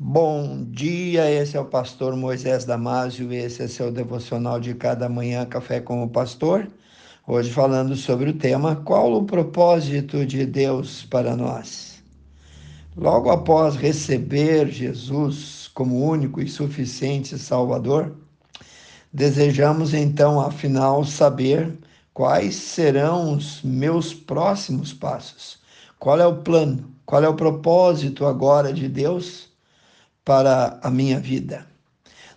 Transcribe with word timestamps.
Bom 0.00 0.64
dia, 0.70 1.28
esse 1.28 1.56
é 1.56 1.60
o 1.60 1.64
pastor 1.64 2.14
Moisés 2.14 2.64
Damásio, 2.64 3.32
esse 3.32 3.64
é 3.64 3.66
seu 3.66 3.90
devocional 3.90 4.60
de 4.60 4.72
cada 4.72 5.08
manhã, 5.08 5.44
Café 5.44 5.80
com 5.80 6.04
o 6.04 6.08
Pastor. 6.08 6.70
Hoje 7.26 7.50
falando 7.50 7.96
sobre 7.96 8.30
o 8.30 8.38
tema 8.38 8.76
Qual 8.76 9.12
o 9.12 9.24
propósito 9.24 10.24
de 10.24 10.46
Deus 10.46 11.02
para 11.02 11.34
nós? 11.34 12.00
Logo 12.96 13.28
após 13.28 13.74
receber 13.74 14.68
Jesus 14.68 15.68
como 15.74 16.08
único 16.08 16.40
e 16.40 16.46
suficiente 16.46 17.36
Salvador, 17.36 18.14
desejamos 19.12 19.94
então, 19.94 20.40
afinal, 20.40 21.04
saber 21.04 21.76
quais 22.14 22.54
serão 22.54 23.32
os 23.32 23.62
meus 23.64 24.14
próximos 24.14 24.92
passos. 24.92 25.58
Qual 25.98 26.20
é 26.20 26.26
o 26.26 26.36
plano? 26.36 26.88
Qual 27.04 27.24
é 27.24 27.28
o 27.28 27.34
propósito 27.34 28.24
agora 28.26 28.72
de 28.72 28.88
Deus? 28.88 29.47
Para 30.28 30.78
a 30.82 30.90
minha 30.90 31.18
vida. 31.18 31.66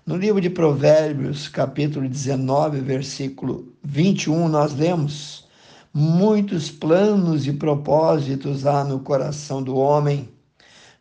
No 0.05 0.15
livro 0.15 0.39
de 0.39 0.49
Provérbios, 0.49 1.49
capítulo 1.49 2.07
19, 2.07 2.79
versículo 2.79 3.67
21, 3.83 4.47
nós 4.47 4.73
lemos: 4.73 5.45
Muitos 5.93 6.71
planos 6.71 7.45
e 7.45 7.51
propósitos 7.51 8.65
há 8.65 8.85
no 8.85 9.01
coração 9.01 9.61
do 9.61 9.75
homem, 9.75 10.29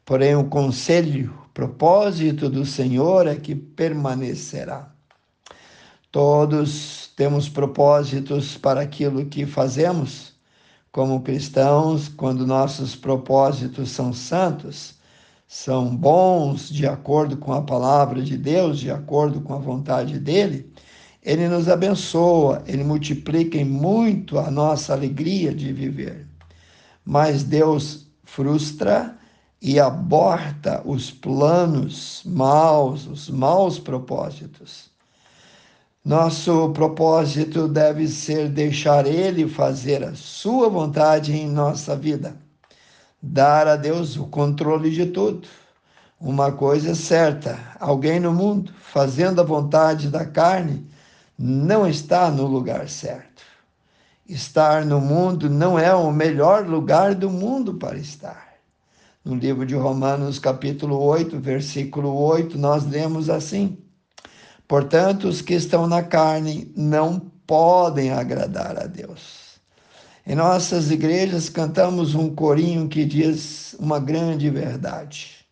porém 0.05 0.34
o 0.34 0.48
conselho, 0.48 1.32
propósito 1.55 2.51
do 2.51 2.66
Senhor 2.66 3.29
é 3.29 3.37
que 3.37 3.54
permanecerá. 3.54 4.91
Todos 6.10 7.12
temos 7.15 7.48
propósitos 7.48 8.57
para 8.57 8.80
aquilo 8.80 9.27
que 9.27 9.46
fazemos. 9.46 10.32
Como 10.91 11.20
cristãos, 11.20 12.09
quando 12.09 12.45
nossos 12.45 12.96
propósitos 12.96 13.91
são 13.91 14.12
santos, 14.12 14.98
são 15.52 15.96
bons 15.96 16.68
de 16.70 16.86
acordo 16.86 17.36
com 17.36 17.52
a 17.52 17.60
palavra 17.60 18.22
de 18.22 18.38
Deus, 18.38 18.78
de 18.78 18.88
acordo 18.88 19.40
com 19.40 19.52
a 19.52 19.59
vontade 19.59 20.16
dele, 20.16 20.73
ele 21.20 21.48
nos 21.48 21.68
abençoa, 21.68 22.62
ele 22.68 22.84
multiplica 22.84 23.59
em 23.59 23.65
muito 23.65 24.38
a 24.38 24.48
nossa 24.48 24.92
alegria 24.92 25.52
de 25.52 25.73
viver. 25.73 26.24
Mas 27.04 27.42
Deus 27.42 28.07
frustra 28.23 29.18
e 29.60 29.80
aborta 29.80 30.82
os 30.84 31.10
planos 31.10 32.23
maus, 32.24 33.09
os 33.09 33.29
maus 33.29 33.76
propósitos. 33.76 34.88
Nosso 36.04 36.70
propósito 36.70 37.66
deve 37.66 38.07
ser 38.07 38.48
deixar 38.48 39.04
Ele 39.04 39.48
fazer 39.48 40.04
a 40.04 40.14
Sua 40.14 40.68
vontade 40.68 41.37
em 41.37 41.51
nossa 41.51 41.96
vida 41.96 42.37
dar 43.23 43.66
a 43.66 43.76
Deus 43.76 44.16
o 44.16 44.26
controle 44.26 44.90
de 44.90 45.07
tudo. 45.07 45.46
Uma 46.18 46.52
coisa 46.52 46.90
é 46.90 46.95
certa: 46.95 47.59
alguém 47.79 48.21
no 48.21 48.32
mundo 48.32 48.73
fazendo 48.80 49.40
a 49.40 49.45
vontade 49.45 50.09
da 50.09 50.24
carne 50.24 50.87
não 51.38 51.87
está 51.87 52.30
no 52.30 52.46
lugar 52.46 52.88
certo. 52.88 53.43
Estar 54.29 54.85
no 54.85 55.01
mundo 55.01 55.51
não 55.51 55.79
é 55.79 55.93
o 55.95 56.13
melhor 56.13 56.66
lugar 56.66 57.15
do 57.15 57.29
mundo 57.29 57.74
para 57.74 57.98
estar. 57.98 58.51
No 59.24 59.35
livro 59.35 59.66
de 59.66 59.74
Romanos, 59.74 60.38
capítulo 60.38 60.98
8, 61.02 61.38
versículo 61.41 62.15
8, 62.15 62.57
nós 62.57 62.87
lemos 62.87 63.29
assim: 63.29 63.79
Portanto, 64.69 65.26
os 65.26 65.43
que 65.43 65.54
estão 65.54 65.87
na 65.87 66.03
carne 66.03 66.72
não 66.76 67.19
podem 67.47 68.12
agradar 68.12 68.78
a 68.78 68.87
Deus. 68.87 69.50
Em 70.31 70.36
nossas 70.36 70.92
igrejas 70.92 71.48
cantamos 71.48 72.14
um 72.14 72.32
corinho 72.32 72.86
que 72.88 73.04
diz 73.04 73.75
uma 73.81 73.98
grande 73.98 74.48
verdade. 74.48 75.44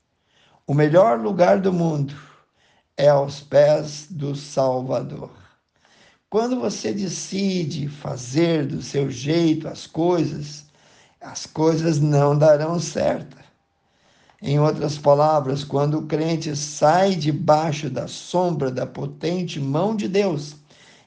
O 0.68 0.72
melhor 0.72 1.18
lugar 1.18 1.58
do 1.58 1.72
mundo 1.72 2.14
é 2.96 3.08
aos 3.08 3.40
pés 3.40 4.06
do 4.08 4.36
Salvador. 4.36 5.32
Quando 6.30 6.60
você 6.60 6.92
decide 6.92 7.88
fazer 7.88 8.68
do 8.68 8.80
seu 8.80 9.10
jeito 9.10 9.66
as 9.66 9.84
coisas, 9.84 10.64
as 11.20 11.44
coisas 11.44 11.98
não 11.98 12.38
darão 12.38 12.78
certo. 12.78 13.36
Em 14.40 14.60
outras 14.60 14.96
palavras, 14.96 15.64
quando 15.64 15.98
o 15.98 16.06
crente 16.06 16.54
sai 16.54 17.16
debaixo 17.16 17.90
da 17.90 18.06
sombra 18.06 18.70
da 18.70 18.86
potente 18.86 19.58
mão 19.58 19.96
de 19.96 20.06
Deus, 20.06 20.54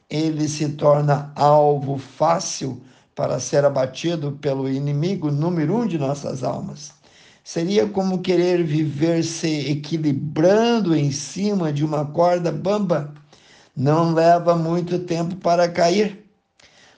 ele 0.09 0.49
se 0.49 0.67
torna 0.67 1.31
alvo 1.37 1.97
fácil 1.97 2.83
para 3.16 3.39
ser 3.39 3.66
abatido 3.66 4.33
pelo 4.41 4.69
inimigo 4.69 5.31
número 5.31 5.75
um 5.75 5.85
de 5.85 5.97
nossas 5.97 6.44
almas. 6.44 6.91
Seria 7.44 7.88
como 7.88 8.22
querer 8.22 8.63
viver 8.63 9.23
se 9.23 9.72
equilibrando 9.72 10.95
em 10.95 11.11
cima 11.11 11.73
de 11.73 11.83
uma 11.83 12.05
corda 12.05 12.51
bamba. 12.51 13.13
Não 13.75 14.13
leva 14.13 14.55
muito 14.55 14.99
tempo 14.99 15.35
para 15.38 15.67
cair. 15.67 16.23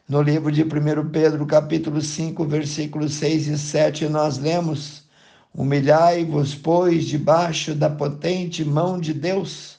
No 0.07 0.21
livro 0.21 0.51
de 0.51 0.63
1 0.63 1.09
Pedro, 1.11 1.45
capítulo 1.45 2.01
5, 2.01 2.45
versículos 2.45 3.13
6 3.13 3.47
e 3.47 3.57
7, 3.57 4.09
nós 4.09 4.37
lemos: 4.37 5.03
Humilhai-vos, 5.55 6.53
pois, 6.53 7.05
debaixo 7.05 7.73
da 7.73 7.89
potente 7.89 8.65
mão 8.65 8.99
de 8.99 9.13
Deus, 9.13 9.77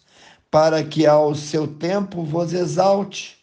para 0.51 0.83
que 0.83 1.06
ao 1.06 1.34
seu 1.34 1.66
tempo 1.69 2.25
vos 2.25 2.55
exalte, 2.55 3.37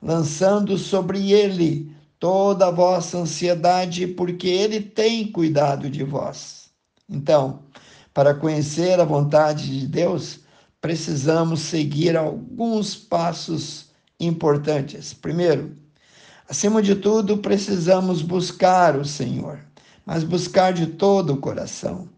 lançando 0.00 0.78
sobre 0.78 1.32
ele 1.32 1.97
toda 2.18 2.68
a 2.68 2.70
vossa 2.70 3.18
ansiedade, 3.18 4.06
porque 4.06 4.48
Ele 4.48 4.80
tem 4.80 5.30
cuidado 5.30 5.88
de 5.88 6.02
vós. 6.04 6.70
Então, 7.08 7.62
para 8.12 8.34
conhecer 8.34 9.00
a 9.00 9.04
vontade 9.04 9.80
de 9.80 9.86
Deus, 9.86 10.40
precisamos 10.80 11.60
seguir 11.60 12.16
alguns 12.16 12.96
passos 12.96 13.90
importantes. 14.18 15.14
Primeiro, 15.14 15.76
acima 16.48 16.82
de 16.82 16.96
tudo, 16.96 17.38
precisamos 17.38 18.22
buscar 18.22 18.96
o 18.96 19.04
Senhor, 19.04 19.60
mas 20.04 20.24
buscar 20.24 20.72
de 20.72 20.86
todo 20.86 21.34
o 21.34 21.38
coração. 21.38 22.08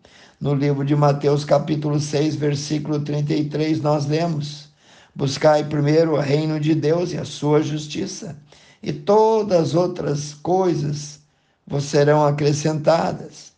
No 0.40 0.54
livro 0.54 0.86
de 0.86 0.96
Mateus, 0.96 1.44
capítulo 1.44 2.00
6, 2.00 2.34
versículo 2.34 3.00
33, 3.00 3.82
nós 3.82 4.06
lemos: 4.06 4.69
Buscai 5.14 5.64
primeiro 5.64 6.12
o 6.12 6.20
reino 6.20 6.60
de 6.60 6.74
Deus 6.74 7.12
e 7.12 7.18
a 7.18 7.24
sua 7.24 7.62
justiça 7.62 8.36
e 8.82 8.92
todas 8.92 9.60
as 9.60 9.74
outras 9.74 10.34
coisas 10.34 11.20
vos 11.66 11.84
serão 11.84 12.24
acrescentadas. 12.24 13.52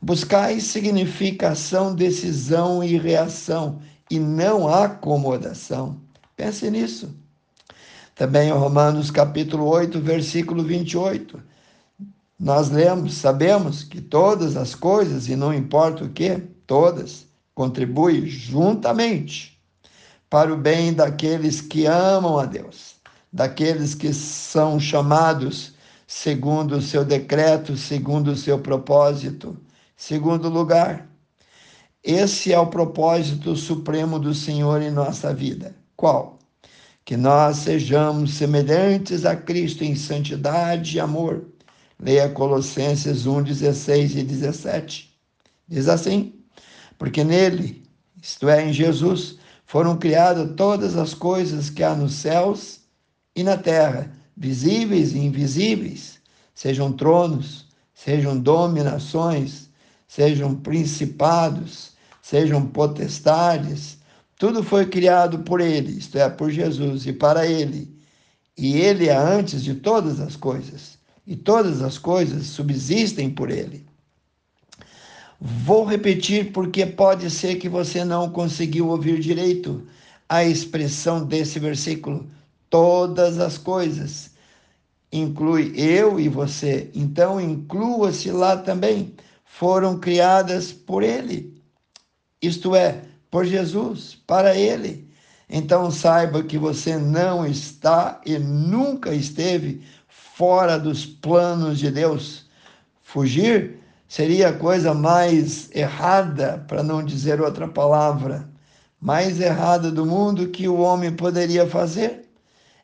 Buscai 0.00 0.60
significação, 0.60 1.94
decisão 1.94 2.82
e 2.82 2.98
reação, 2.98 3.80
e 4.10 4.18
não 4.18 4.68
acomodação. 4.68 6.00
Pense 6.36 6.70
nisso. 6.70 7.14
Também 8.14 8.48
em 8.48 8.52
Romanos 8.52 9.10
capítulo 9.10 9.66
8, 9.66 10.00
versículo 10.00 10.62
28, 10.62 11.42
nós 12.38 12.70
lemos, 12.70 13.14
sabemos 13.14 13.82
que 13.82 14.00
todas 14.00 14.56
as 14.56 14.74
coisas, 14.74 15.28
e 15.28 15.36
não 15.36 15.52
importa 15.52 16.04
o 16.04 16.10
que, 16.10 16.38
todas, 16.66 17.26
contribuem 17.54 18.26
juntamente 18.26 19.55
para 20.28 20.52
o 20.52 20.56
bem 20.56 20.92
daqueles 20.92 21.60
que 21.60 21.86
amam 21.86 22.38
a 22.38 22.46
Deus 22.46 22.96
daqueles 23.36 23.94
que 23.94 24.14
são 24.14 24.80
chamados 24.80 25.74
segundo 26.06 26.76
o 26.76 26.82
seu 26.82 27.04
decreto, 27.04 27.76
segundo 27.76 28.28
o 28.28 28.36
seu 28.36 28.58
propósito. 28.58 29.54
Segundo 29.94 30.48
lugar, 30.48 31.06
esse 32.02 32.50
é 32.50 32.58
o 32.58 32.68
propósito 32.68 33.54
supremo 33.54 34.18
do 34.18 34.32
Senhor 34.32 34.80
em 34.80 34.90
nossa 34.90 35.34
vida. 35.34 35.76
Qual? 35.96 36.38
Que 37.04 37.14
nós 37.14 37.58
sejamos 37.58 38.34
semelhantes 38.34 39.26
a 39.26 39.36
Cristo 39.36 39.84
em 39.84 39.94
santidade 39.94 40.96
e 40.96 41.00
amor. 41.00 41.44
Leia 42.00 42.30
Colossenses 42.30 43.26
1, 43.26 43.42
16 43.42 44.16
e 44.16 44.22
17. 44.22 45.14
Diz 45.68 45.88
assim: 45.88 46.34
Porque 46.98 47.22
nele, 47.22 47.82
isto 48.22 48.48
é, 48.48 48.66
em 48.66 48.72
Jesus, 48.72 49.38
foram 49.66 49.96
criadas 49.96 50.54
todas 50.56 50.96
as 50.96 51.12
coisas 51.12 51.68
que 51.68 51.82
há 51.82 51.94
nos 51.94 52.14
céus 52.14 52.80
e 53.34 53.42
na 53.42 53.56
terra, 53.56 54.10
visíveis 54.36 55.12
e 55.12 55.18
invisíveis, 55.18 56.18
sejam 56.54 56.92
tronos, 56.92 57.66
sejam 57.92 58.38
dominações, 58.38 59.68
sejam 60.06 60.54
principados, 60.54 61.92
sejam 62.22 62.66
potestades, 62.66 63.98
tudo 64.38 64.62
foi 64.62 64.86
criado 64.86 65.40
por 65.40 65.60
ele, 65.60 65.92
isto 65.92 66.18
é, 66.18 66.28
por 66.28 66.50
Jesus 66.50 67.06
e 67.06 67.12
para 67.12 67.46
ele. 67.46 67.96
E 68.56 68.76
ele 68.76 69.08
é 69.08 69.16
antes 69.16 69.62
de 69.62 69.74
todas 69.74 70.20
as 70.20 70.36
coisas, 70.36 70.98
e 71.26 71.34
todas 71.34 71.82
as 71.82 71.98
coisas 71.98 72.46
subsistem 72.46 73.30
por 73.30 73.50
ele. 73.50 73.86
Vou 75.40 75.84
repetir 75.84 76.52
porque 76.52 76.86
pode 76.86 77.30
ser 77.30 77.56
que 77.56 77.68
você 77.68 78.04
não 78.04 78.30
conseguiu 78.30 78.88
ouvir 78.88 79.20
direito 79.20 79.86
a 80.28 80.44
expressão 80.44 81.24
desse 81.24 81.58
versículo 81.58 82.26
todas 82.70 83.38
as 83.38 83.58
coisas. 83.58 84.30
Inclui 85.12 85.72
eu 85.76 86.18
e 86.18 86.28
você. 86.28 86.90
Então, 86.94 87.40
inclua-se 87.40 88.30
lá 88.30 88.56
também. 88.56 89.14
Foram 89.44 89.98
criadas 89.98 90.72
por 90.72 91.02
Ele. 91.02 91.54
isto 92.42 92.74
é, 92.74 93.02
por 93.30 93.44
Jesus, 93.44 94.18
para 94.26 94.54
Ele. 94.56 95.06
Então 95.48 95.90
saiba 95.90 96.42
que 96.42 96.58
você 96.58 96.98
não 96.98 97.46
está 97.46 98.20
e 98.26 98.38
nunca 98.38 99.14
esteve 99.14 99.82
fora 100.08 100.78
dos 100.78 101.06
planos 101.06 101.78
de 101.78 101.90
Deus. 101.90 102.46
Fugir 103.02 103.78
seria 104.08 104.48
a 104.48 104.52
coisa 104.52 104.94
mais 104.94 105.70
errada, 105.74 106.64
para 106.68 106.82
não 106.82 107.04
dizer 107.04 107.40
outra 107.40 107.68
palavra, 107.68 108.48
mais 109.00 109.40
errada 109.40 109.90
do 109.90 110.06
mundo 110.06 110.48
que 110.48 110.68
o 110.68 110.78
homem 110.78 111.12
poderia 111.12 111.68
fazer. 111.68 112.28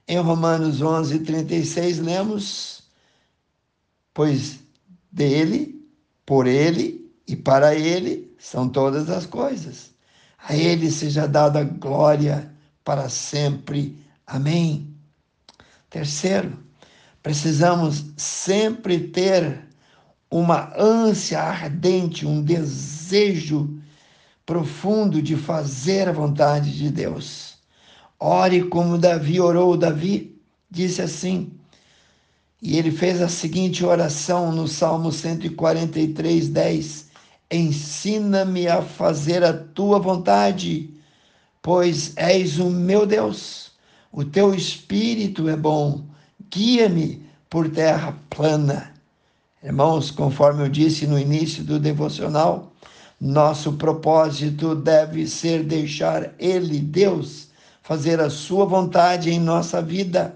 Em 0.07 0.19
Romanos 0.19 0.83
11, 0.83 1.21
36, 1.21 1.99
lemos: 2.01 2.83
Pois 4.13 4.61
dele, 5.11 5.81
por 6.27 6.47
ele 6.47 7.11
e 7.27 7.37
para 7.37 7.75
ele 7.75 8.35
são 8.39 8.69
todas 8.69 9.09
as 9.09 9.27
coisas. 9.27 9.93
A 10.39 10.57
ele 10.57 10.91
seja 10.91 11.29
dada 11.29 11.63
glória 11.63 12.53
para 12.85 13.09
sempre. 13.09 13.99
Amém. 14.27 14.93
Terceiro, 15.89 16.59
precisamos 17.23 18.05
sempre 18.17 18.99
ter 19.09 19.72
uma 20.33 20.73
ânsia 20.79 21.41
ardente, 21.43 22.27
um 22.27 22.43
desejo 22.43 23.79
profundo 24.47 25.21
de 25.21 25.37
fazer 25.37 26.09
a 26.09 26.13
vontade 26.13 26.75
de 26.75 26.91
Deus. 26.91 27.59
Ore 28.19 28.63
como 28.63 28.97
Davi 28.97 29.39
orou. 29.39 29.77
Davi 29.77 30.41
disse 30.71 31.03
assim, 31.03 31.53
e 32.63 32.79
ele 32.79 32.91
fez 32.91 33.21
a 33.21 33.29
seguinte 33.29 33.85
oração 33.85 34.51
no 34.53 34.67
Salmo 34.67 35.13
143, 35.13 36.49
10: 36.49 37.11
Ensina-me 37.51 38.67
a 38.69 38.81
fazer 38.81 39.45
a 39.45 39.53
tua 39.53 39.99
vontade, 39.99 40.95
pois 41.61 42.17
és 42.17 42.59
o 42.59 42.71
meu 42.71 43.05
Deus. 43.05 43.73
O 44.11 44.25
teu 44.25 44.55
espírito 44.55 45.47
é 45.49 45.57
bom, 45.57 46.07
guia-me 46.51 47.27
por 47.51 47.69
terra 47.69 48.17
plana. 48.31 48.92
Irmãos, 49.63 50.11
conforme 50.11 50.65
eu 50.65 50.69
disse 50.69 51.07
no 51.07 51.17
início 51.17 51.63
do 51.63 51.79
devocional, 51.79 52.73
nosso 53.21 53.75
propósito 53.75 54.75
deve 54.75 55.25
ser 55.29 55.63
deixar 55.63 56.35
Ele, 56.37 56.81
Deus, 56.81 57.49
fazer 57.81 58.21
a 58.21 58.29
Sua 58.29 58.67
vontade 58.67 59.31
em 59.31 59.39
nossa 59.39 59.81
vida. 59.81 60.35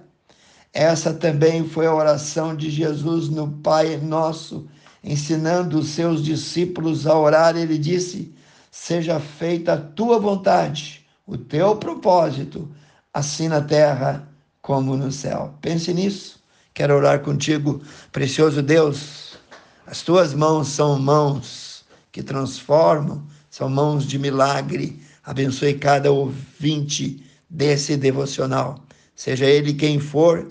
Essa 0.72 1.12
também 1.12 1.66
foi 1.66 1.86
a 1.86 1.94
oração 1.94 2.54
de 2.54 2.70
Jesus 2.70 3.28
no 3.28 3.48
Pai 3.48 3.96
Nosso, 3.96 4.68
ensinando 5.02 5.80
os 5.80 5.88
seus 5.88 6.22
discípulos 6.22 7.04
a 7.04 7.18
orar. 7.18 7.56
Ele 7.56 7.78
disse: 7.78 8.32
Seja 8.70 9.18
feita 9.18 9.72
a 9.72 9.80
tua 9.80 10.20
vontade, 10.20 11.04
o 11.26 11.36
teu 11.36 11.74
propósito, 11.74 12.70
assim 13.12 13.48
na 13.48 13.60
terra 13.60 14.28
como 14.62 14.96
no 14.96 15.10
céu. 15.10 15.54
Pense 15.60 15.92
nisso. 15.92 16.45
Quero 16.76 16.94
orar 16.94 17.20
contigo, 17.20 17.80
precioso 18.12 18.62
Deus. 18.62 19.38
As 19.86 20.02
tuas 20.02 20.34
mãos 20.34 20.68
são 20.68 20.98
mãos 20.98 21.86
que 22.12 22.22
transformam, 22.22 23.26
são 23.50 23.68
mãos 23.70 24.06
de 24.06 24.18
milagre. 24.18 25.00
Abençoe 25.24 25.72
cada 25.72 26.12
ouvinte 26.12 27.24
desse 27.48 27.96
devocional, 27.96 28.78
seja 29.14 29.46
ele 29.46 29.72
quem 29.72 29.98
for 29.98 30.46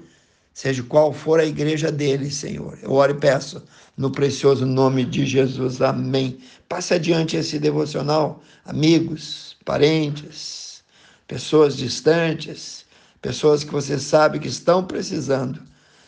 seja 0.56 0.82
qual 0.84 1.12
for 1.12 1.42
a 1.42 1.46
igreja 1.46 1.92
dele, 1.92 2.32
Senhor. 2.32 2.80
Eu 2.82 2.94
oro 2.94 3.12
e 3.12 3.20
peço 3.20 3.62
no 3.98 4.10
precioso 4.10 4.66
nome 4.66 5.04
de 5.04 5.26
Jesus. 5.26 5.82
Amém. 5.82 6.40
Passe 6.70 6.94
adiante 6.94 7.36
esse 7.36 7.60
devocional, 7.60 8.42
amigos, 8.64 9.58
parentes, 9.66 10.82
pessoas 11.28 11.76
distantes, 11.76 12.86
pessoas 13.22 13.66
que 13.66 13.72
você 13.72 14.00
sabe 14.00 14.40
que 14.40 14.48
estão 14.48 14.82
precisando. 14.82 15.62